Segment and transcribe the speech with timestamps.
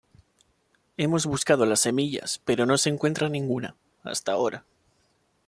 [0.97, 4.65] Hemos buscado las semillas pero no se encuentra ninguna, hasta ahora.